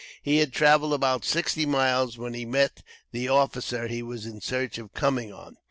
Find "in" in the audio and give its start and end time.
4.25-4.41